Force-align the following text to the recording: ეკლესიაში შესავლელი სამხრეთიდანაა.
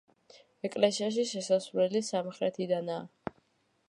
ეკლესიაში 0.69 1.25
შესავლელი 1.31 2.01
სამხრეთიდანაა. 2.07 3.37